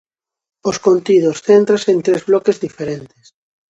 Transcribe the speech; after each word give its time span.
Os 0.69 0.77
contidos 0.85 1.41
céntranse 1.47 1.89
en 1.95 1.99
tres 2.05 2.21
bloques 2.29 2.57
diferentes. 2.65 3.25